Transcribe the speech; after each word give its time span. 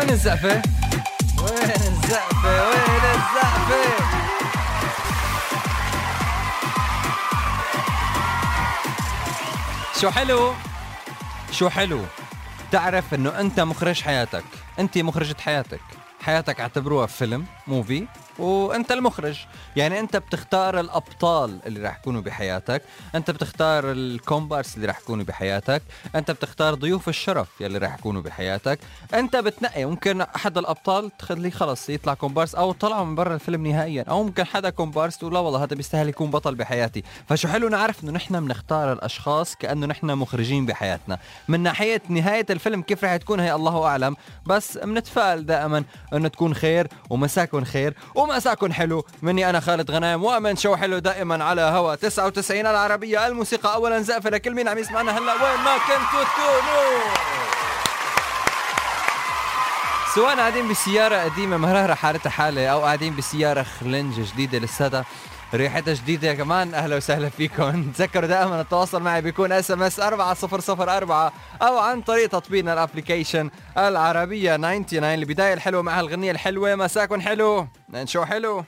وين 0.00 0.10
الزقفة؟ 0.10 0.62
وين 1.38 1.70
الزقفة؟ 1.70 2.68
وين 2.68 3.04
الزقفة؟ 3.04 4.04
شو 10.00 10.10
حلو 10.10 10.54
شو 11.52 11.68
حلو 11.68 12.04
تعرف 12.72 13.14
إنه 13.14 13.40
أنت 13.40 13.60
مخرج 13.60 14.02
حياتك 14.02 14.44
أنت 14.78 14.98
مخرجة 14.98 15.36
حياتك 15.40 15.80
حياتك 16.20 16.60
اعتبروها 16.60 17.06
فيلم 17.06 17.44
موفي 17.66 18.06
وأنت 18.38 18.92
المخرج. 18.92 19.38
يعني 19.76 20.00
أنت 20.00 20.16
بتختار 20.16 20.80
الأبطال 20.80 21.58
اللي 21.66 21.80
راح 21.80 21.98
يكونوا 21.98 22.20
بحياتك 22.20 22.82
أنت 23.14 23.30
بتختار 23.30 23.92
الكومبارس 23.92 24.76
اللي 24.76 24.86
راح 24.86 24.98
يكونوا 25.00 25.24
بحياتك 25.24 25.82
أنت 26.14 26.30
بتختار 26.30 26.74
ضيوف 26.74 27.08
الشرف 27.08 27.48
يلي 27.60 27.78
راح 27.78 27.98
يكونوا 27.98 28.22
بحياتك. 28.22 28.78
أنت 29.14 29.36
بتنقي 29.36 29.84
ممكن 29.84 30.20
أحد 30.20 30.58
الأبطال 30.58 31.16
تخليه 31.16 31.50
خلص 31.50 31.90
يطلع 31.90 32.14
كومبارس 32.14 32.54
أو 32.54 32.72
طلعوا 32.72 33.04
من 33.04 33.14
برا 33.14 33.34
الفيلم 33.34 33.66
نهائيا 33.66 34.04
أو 34.08 34.22
ممكن 34.22 34.44
حدا 34.44 34.70
كومبارس 34.70 35.18
تقول 35.18 35.34
لا 35.34 35.40
والله 35.40 35.64
هذا 35.64 35.76
بيستاهل 35.76 36.08
يكون 36.08 36.30
بطل 36.30 36.54
بحياتي. 36.54 37.02
فشو 37.28 37.48
حلو 37.48 37.68
نعرف 37.68 38.04
إنه 38.04 38.12
نحن 38.12 38.40
بنختار 38.40 38.92
الأشخاص 38.92 39.56
كأنه 39.56 39.86
نحن 39.86 40.06
مخرجين 40.06 40.66
بحياتنا. 40.66 41.18
من 41.48 41.60
ناحية 41.60 42.02
نهاية 42.08 42.46
الفيلم 42.50 42.82
كيف 42.82 43.04
راح 43.04 43.16
تكون 43.16 43.40
هي 43.40 43.54
الله 43.54 43.84
أعلم. 43.84 44.16
بس 44.46 44.78
بنتفائل 44.78 45.46
دائما. 45.46 45.84
انه 46.12 46.28
تكون 46.28 46.54
خير 46.54 46.88
ومساكن 47.10 47.64
خير 47.64 47.94
ومساكن 48.14 48.72
حلو. 48.72 49.04
مني 49.22 49.50
أنا 49.50 49.60
خالد 49.60 49.90
غنايم 49.90 50.24
ومن 50.24 50.56
شو 50.56 50.76
حلو 50.76 50.98
دائما 50.98 51.44
على 51.44 51.60
هوا 51.60 51.94
99 51.94 52.66
العربية. 52.66 53.26
الموسيقى 53.26 53.74
اولا 53.74 54.00
زقفه 54.00 54.30
لكل 54.30 54.54
مين 54.54 54.68
عم 54.68 54.78
يسمعنا 54.78 55.18
هلا. 55.18 55.32
وين 55.32 55.60
ما 55.64 55.76
كنتوا 55.78 56.24
تكونوا. 56.24 57.59
سواء 60.14 60.36
قاعدين 60.36 60.68
بسيارة 60.68 61.16
قديمة 61.16 61.56
مهرهرة 61.56 61.94
حالتها 61.94 62.30
حالة 62.30 62.66
أو 62.68 62.80
قاعدين 62.80 63.16
بسيارة 63.16 63.62
خلنج 63.62 64.20
جديدة 64.20 64.58
لساتها 64.58 65.04
ريحتها 65.54 65.94
جديدة. 65.94 66.34
كمان 66.34 66.74
أهلا 66.74 66.96
وسهلا 66.96 67.28
فيكم. 67.28 67.82
تذكروا 67.92 68.28
دائما 68.28 68.60
التواصل 68.60 69.02
معي 69.02 69.22
بيكون 69.22 69.52
SMS 69.52 70.00
4004 70.00 71.32
أو 71.62 71.78
عن 71.78 72.02
طريق 72.02 72.28
تطبيقنا 72.28 72.72
ال 72.72 72.78
application 72.78 73.50
العربية 73.78 74.56
99 74.56 75.04
البداية 75.04 75.54
الحلوة 75.54 75.82
مع 75.82 76.00
الغنية 76.00 76.30
الحلوة. 76.30 76.74
مساكم 76.74 77.22
حلو. 77.22 77.66
شو 78.04 78.24
حلو. 78.24 78.64